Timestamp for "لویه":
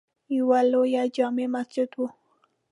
0.71-1.03